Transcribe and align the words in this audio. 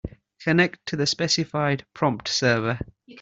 Connect 0.39 0.83
to 0.87 0.95
the 0.95 1.05
specified 1.05 1.85
prompt 1.93 2.27
server. 2.27 2.79